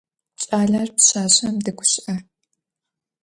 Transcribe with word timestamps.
Кӏалэр 0.41 0.89
пшъашъэм 0.95 1.55
дэгущыӏэ. 1.63 2.15